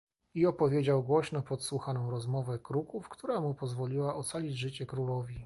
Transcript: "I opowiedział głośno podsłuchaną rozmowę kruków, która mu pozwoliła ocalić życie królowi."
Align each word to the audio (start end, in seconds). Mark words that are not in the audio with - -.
"I 0.33 0.45
opowiedział 0.45 1.03
głośno 1.03 1.41
podsłuchaną 1.41 2.11
rozmowę 2.11 2.59
kruków, 2.59 3.09
która 3.09 3.39
mu 3.41 3.53
pozwoliła 3.53 4.15
ocalić 4.15 4.57
życie 4.57 4.85
królowi." 4.85 5.39